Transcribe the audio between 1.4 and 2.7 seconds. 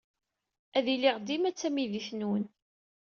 d tamidit-nwent.